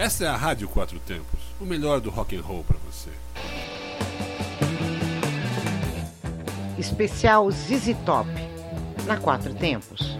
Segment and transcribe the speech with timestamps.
[0.00, 3.10] Essa é a Rádio Quatro Tempos, o melhor do rock and roll para você.
[6.78, 8.26] Especial ZZ Top,
[9.04, 10.16] na Quatro Tempos.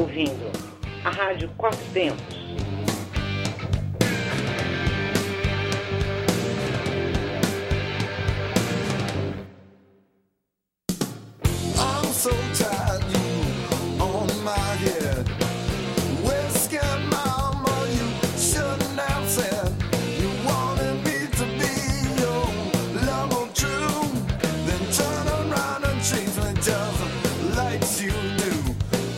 [0.00, 0.50] Ouvindo
[1.04, 2.25] a Rádio Quatro Tempos.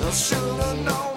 [0.08, 1.07] I should have known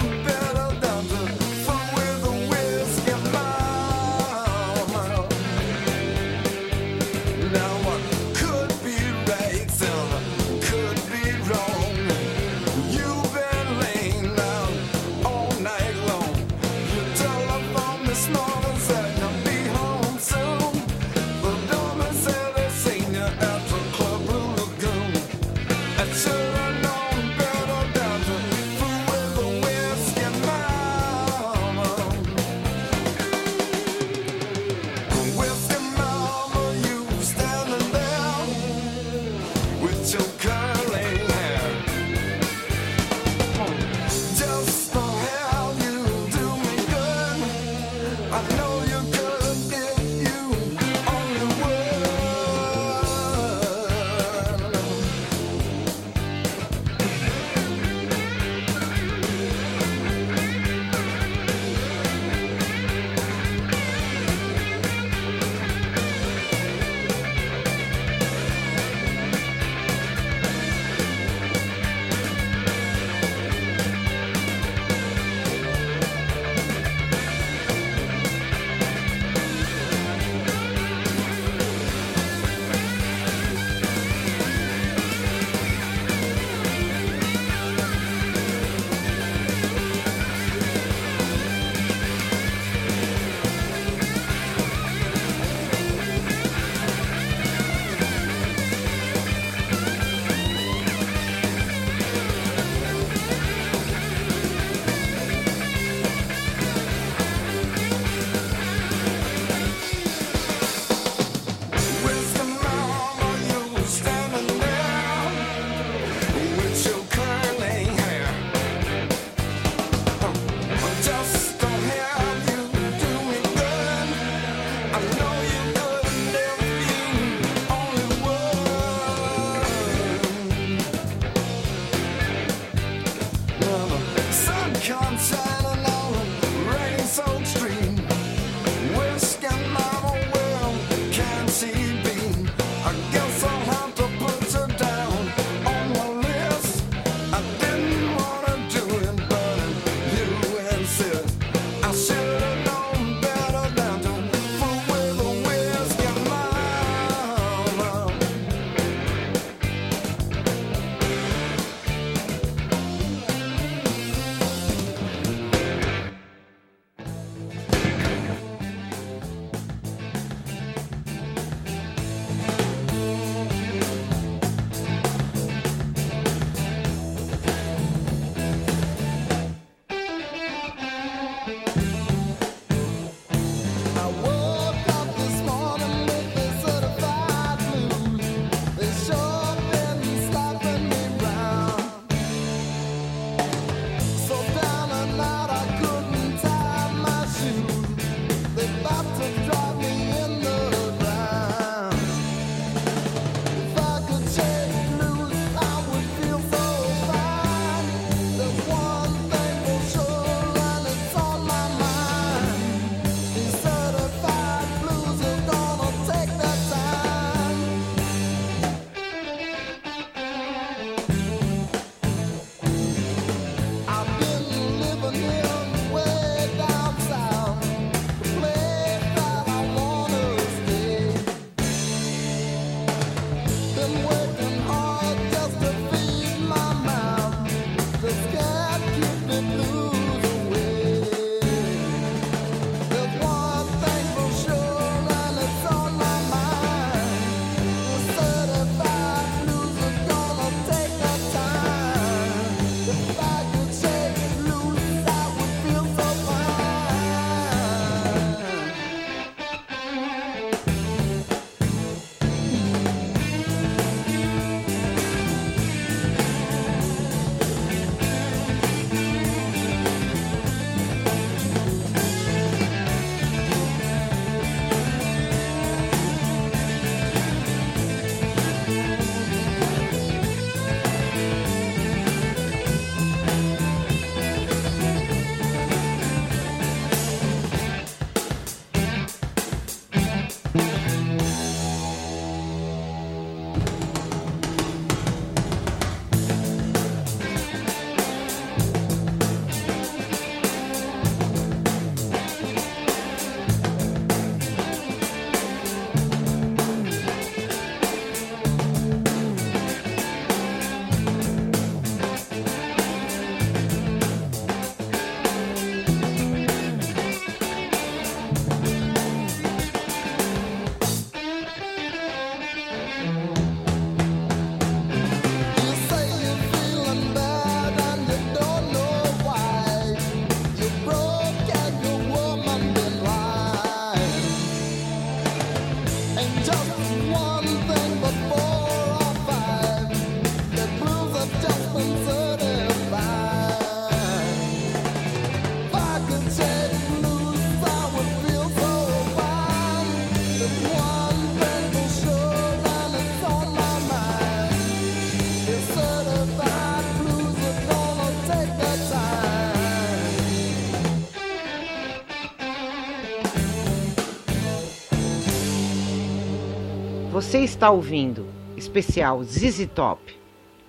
[367.31, 370.01] Você está ouvindo especial Zizi Top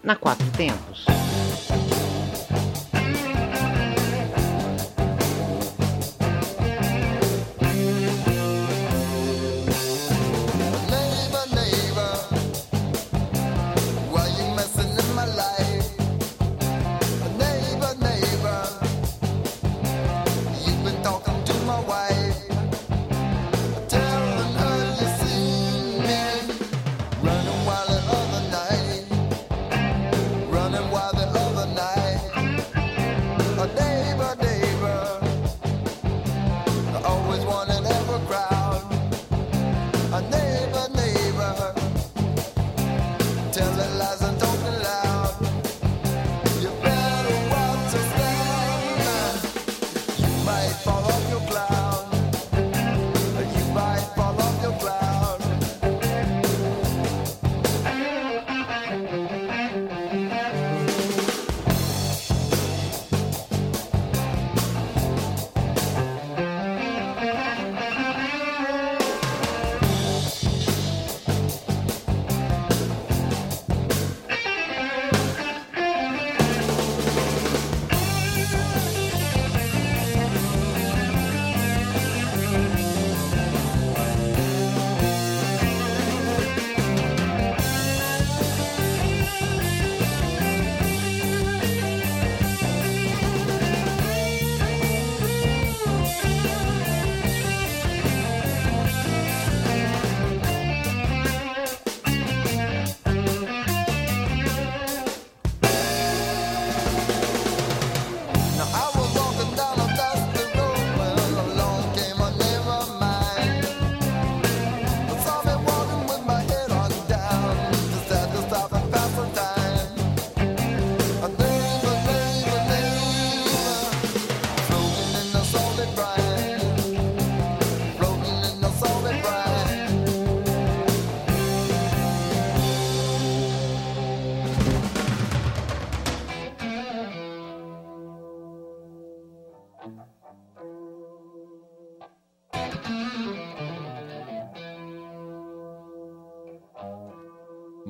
[0.00, 1.11] na Quatro Tempos.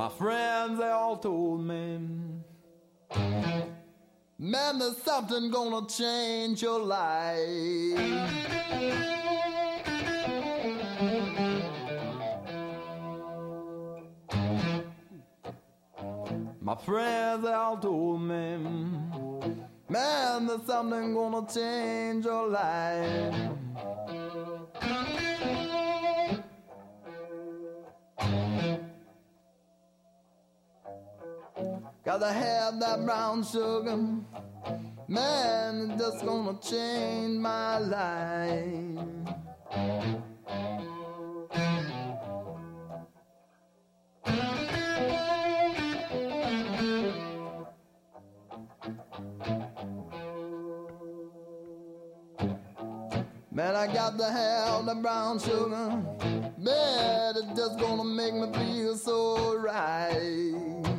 [0.02, 2.00] My friends, they all told me.
[4.36, 7.38] Man, there's something gonna change your life.
[16.60, 18.56] My friends, they all told me.
[19.88, 23.61] Man, there's something gonna change your life.
[32.12, 33.96] Gotta have that brown sugar.
[35.08, 38.98] Man, it's just gonna change my life.
[53.50, 55.96] Man, I got the hell the brown sugar.
[56.58, 60.91] Man, it's just gonna make me feel so right.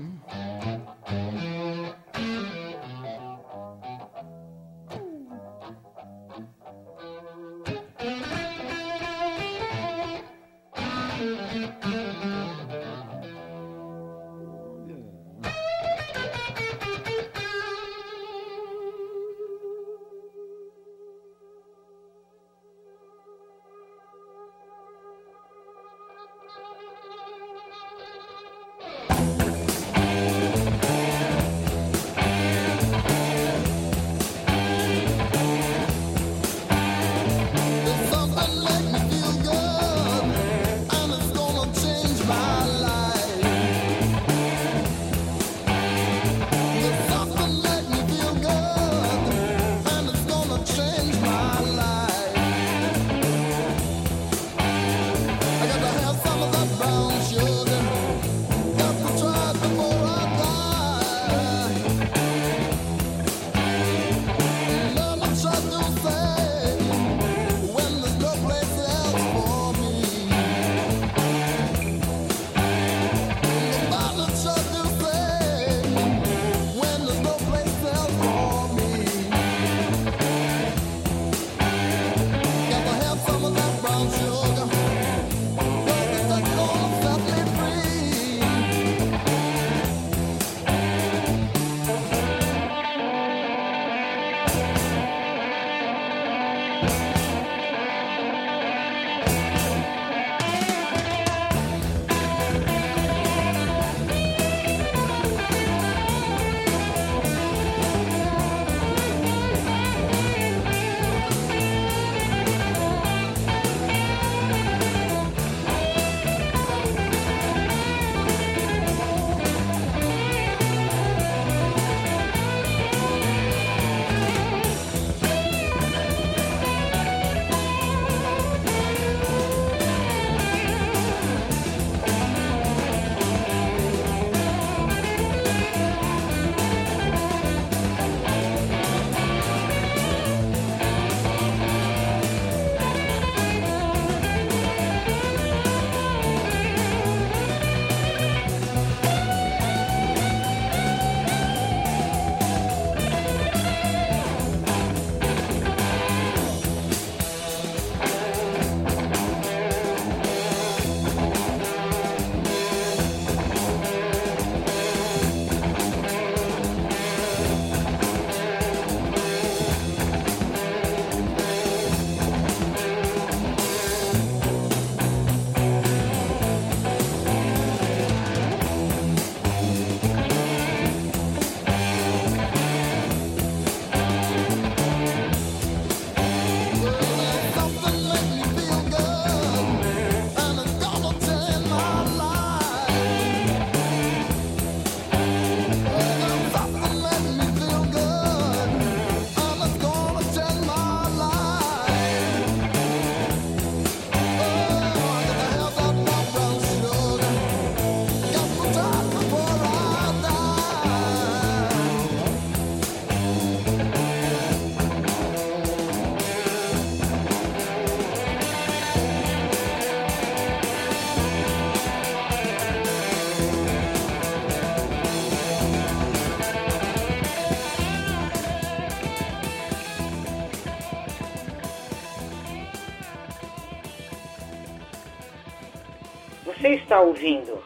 [236.94, 237.60] Está ouvindo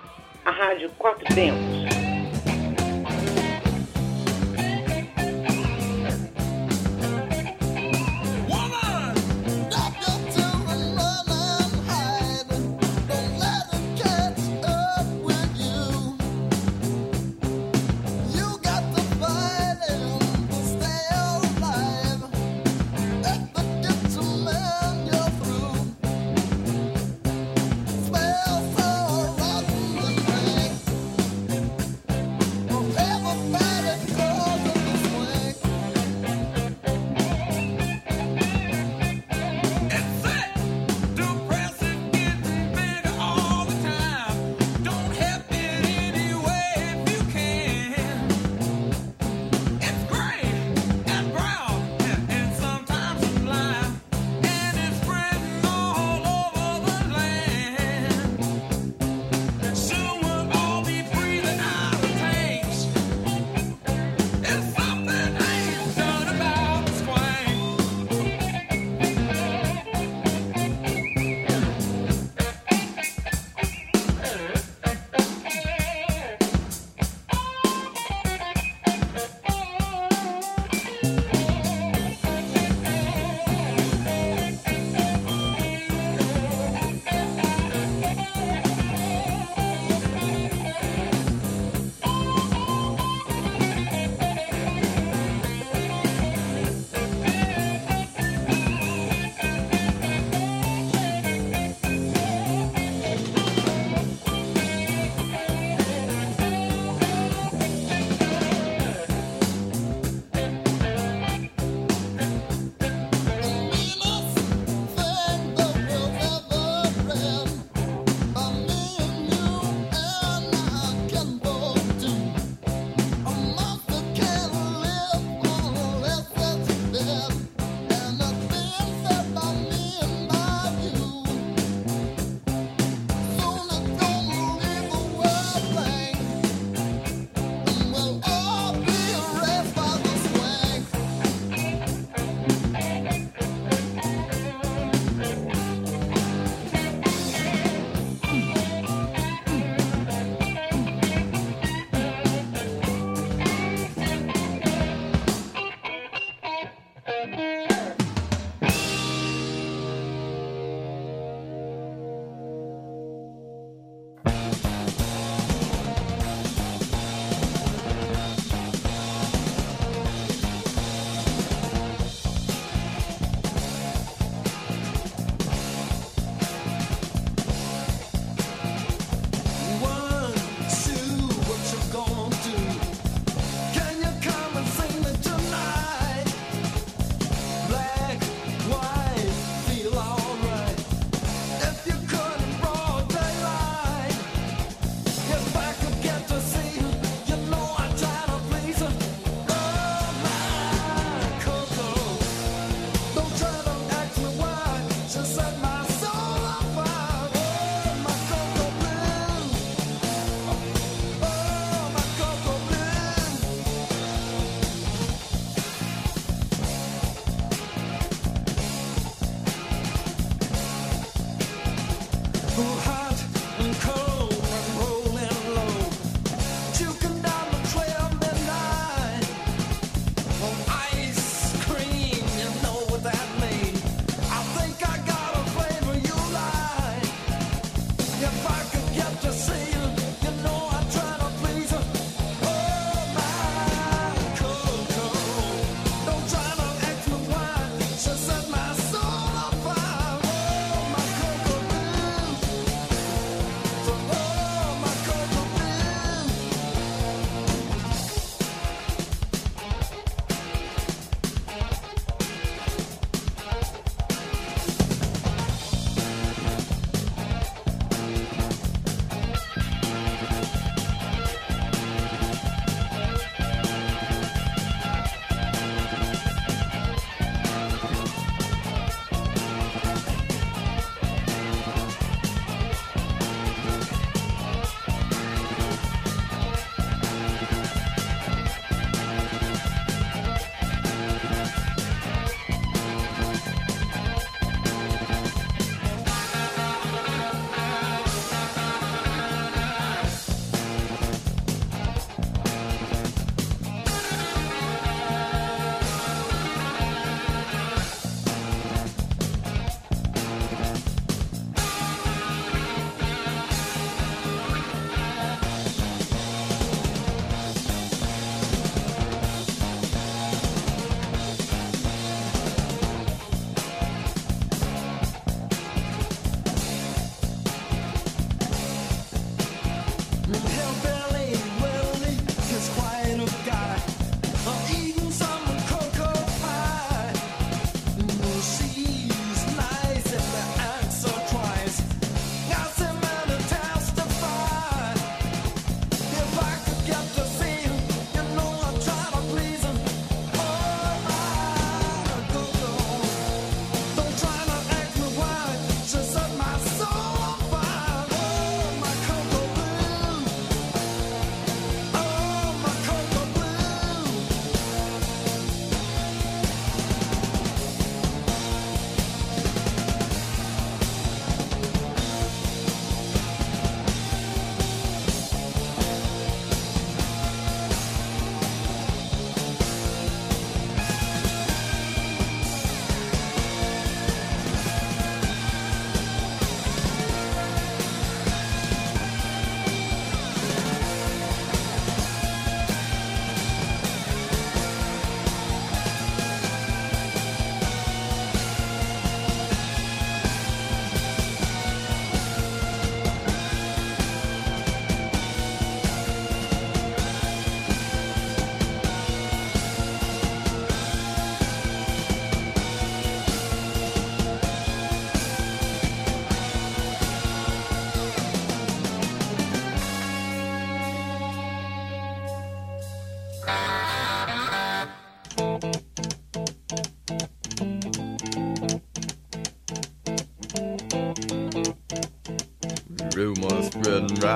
[0.45, 1.76] a Rádio Quatro Tempos.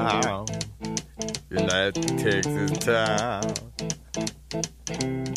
[0.02, 0.50] Round
[1.52, 3.54] in that Texas town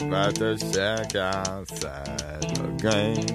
[0.08, 3.30] about the shack outside La Grange.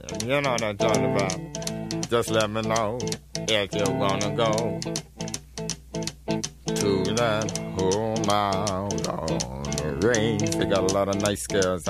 [0.00, 2.10] And you know what I'm talking about.
[2.10, 2.98] Just let me know
[3.48, 4.78] if you wanna go
[6.66, 10.50] to that home out on the range.
[10.56, 11.88] They got a lot of nice girls.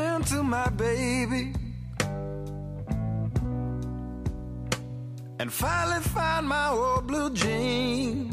[0.00, 1.52] Into my baby
[5.38, 8.31] and finally found my old blue jean.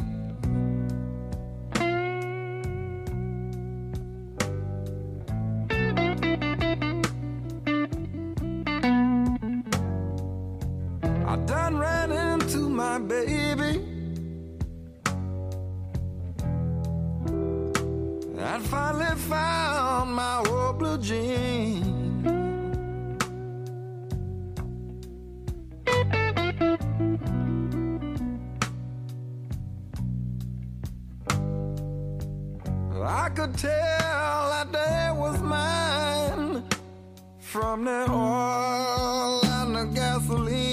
[38.30, 40.69] Oil and the gasoline.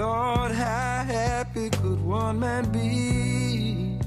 [0.00, 3.98] Lord, how happy could one man be?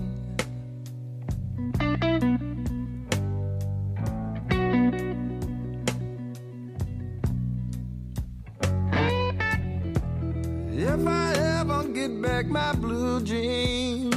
[10.75, 14.15] If I ever get back my blue jeans,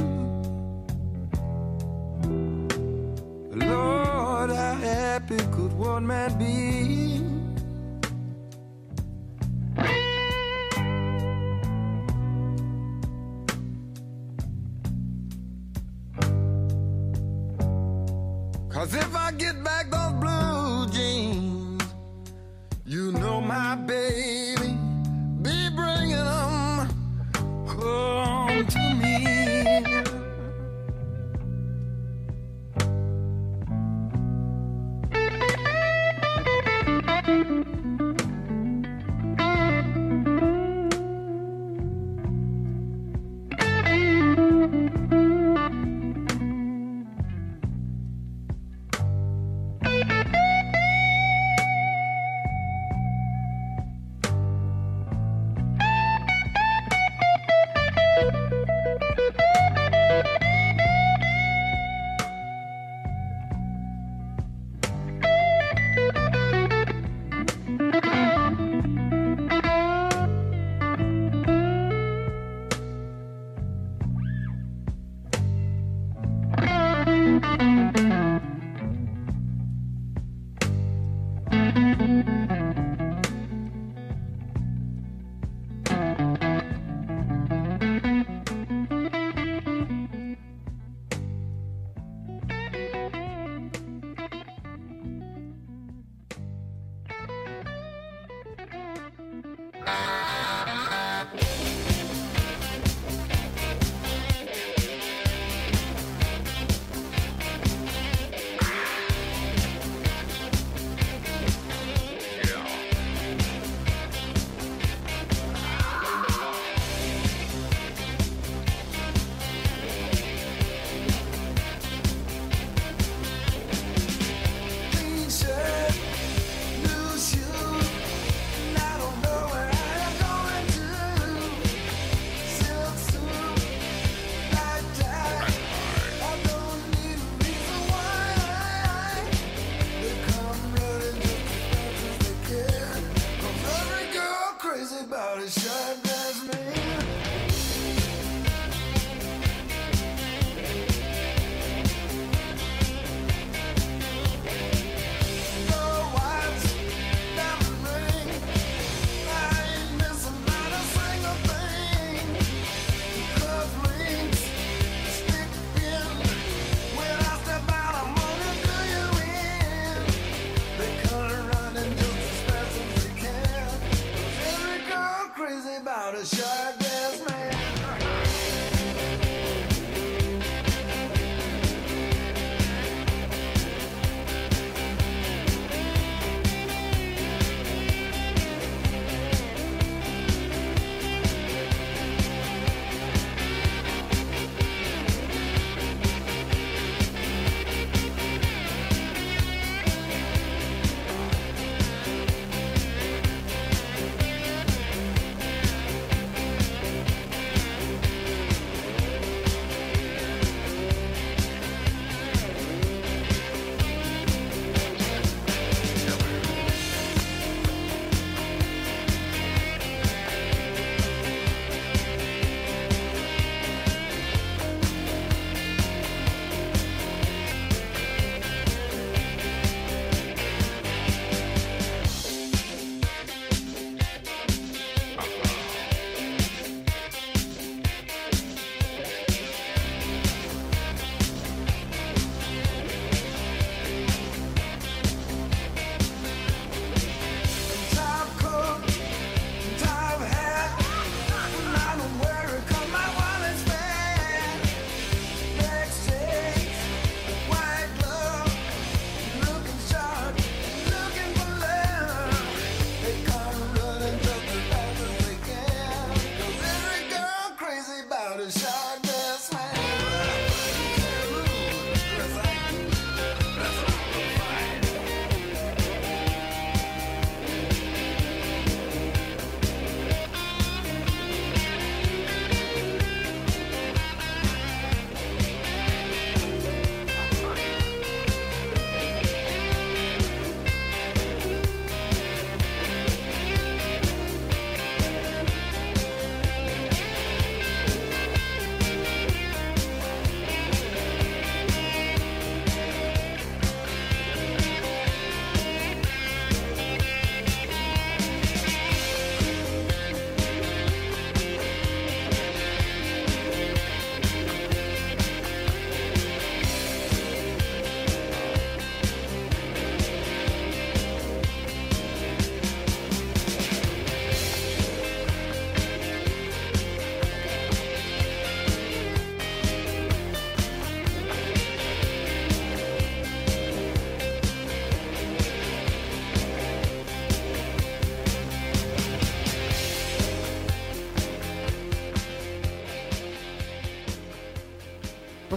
[3.55, 6.96] Lord, how happy could one man be?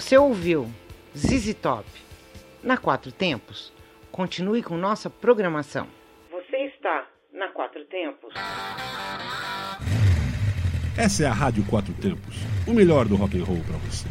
[0.09, 0.67] Você ouviu
[1.15, 1.87] ZZ Top
[2.63, 3.71] na Quatro Tempos?
[4.11, 5.85] Continue com nossa programação.
[6.31, 8.33] Você está na Quatro Tempos?
[10.97, 12.37] Essa é a Rádio Quatro Tempos,
[12.67, 14.07] o melhor do rock and roll para você.